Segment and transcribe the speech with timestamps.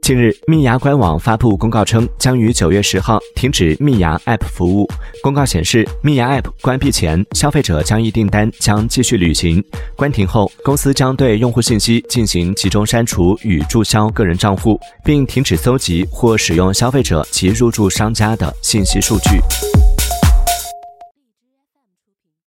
[0.00, 4.88] 近日，蜜芽官网发布公告称，将于九月十号停止蜜芽 App 服务。
[5.22, 9.60] 公告显示，蜜芽 App 关闭前，消费者交易订单将继续履行；
[9.96, 19.81] 关停后，公司将对用户信息进行集中删除与注销个人账户，并停止搜集或使用消费者及入驻商家的信息数据。